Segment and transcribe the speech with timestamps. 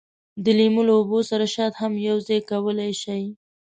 [0.43, 3.23] د لیمو له اوبو سره شات هم یوځای کولای شئ.